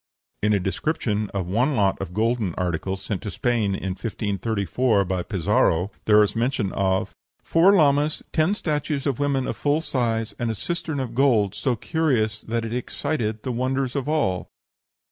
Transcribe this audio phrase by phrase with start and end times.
[0.41, 5.21] In a description of one lot of golden articles, sent to Spain in 1534 by
[5.21, 10.49] Pizarro, there is mention of "four llamas, ten statues of women of full size, and
[10.49, 14.47] a cistern of gold, so curious that it excited the wonder of all."